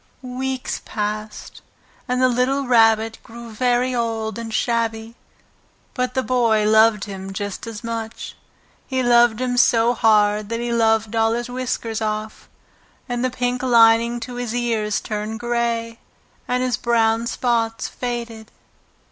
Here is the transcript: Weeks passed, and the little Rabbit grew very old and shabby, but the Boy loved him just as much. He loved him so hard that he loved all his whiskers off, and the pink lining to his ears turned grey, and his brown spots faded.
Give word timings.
Weeks 0.23 0.81
passed, 0.83 1.61
and 2.07 2.19
the 2.23 2.27
little 2.27 2.65
Rabbit 2.65 3.19
grew 3.21 3.51
very 3.51 3.93
old 3.93 4.39
and 4.39 4.51
shabby, 4.51 5.13
but 5.93 6.15
the 6.15 6.23
Boy 6.23 6.65
loved 6.67 7.03
him 7.03 7.31
just 7.33 7.67
as 7.67 7.83
much. 7.83 8.35
He 8.87 9.03
loved 9.03 9.39
him 9.39 9.57
so 9.57 9.93
hard 9.93 10.49
that 10.49 10.59
he 10.59 10.73
loved 10.73 11.15
all 11.15 11.33
his 11.33 11.51
whiskers 11.51 12.01
off, 12.01 12.49
and 13.07 13.23
the 13.23 13.29
pink 13.29 13.61
lining 13.61 14.19
to 14.21 14.37
his 14.37 14.55
ears 14.55 15.01
turned 15.01 15.39
grey, 15.39 15.99
and 16.47 16.63
his 16.63 16.77
brown 16.77 17.27
spots 17.27 17.87
faded. 17.87 18.49